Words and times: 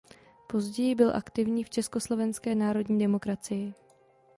Později 0.47 0.95
byl 0.95 1.15
aktivní 1.15 1.63
v 1.63 1.69
Československé 1.69 2.55
národní 2.55 2.99
demokracii. 2.99 3.73